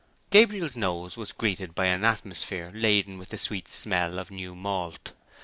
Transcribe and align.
Gabriel's 0.31 0.75
nose 0.75 1.15
was 1.15 1.31
greeted 1.31 1.75
by 1.75 1.85
an 1.85 2.03
atmosphere 2.03 2.71
laden 2.73 3.19
with 3.19 3.29
the 3.29 3.37
sweet 3.37 3.67
smell 3.69 4.17
of 4.17 4.31
new 4.31 4.55
malt. 4.55 5.11